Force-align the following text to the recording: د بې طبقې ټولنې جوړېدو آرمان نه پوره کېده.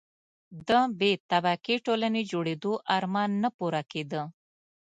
د 0.67 0.69
بې 0.99 1.11
طبقې 1.31 1.75
ټولنې 1.85 2.21
جوړېدو 2.31 2.71
آرمان 2.95 3.31
نه 3.43 3.49
پوره 3.57 3.81
کېده. 3.91 4.23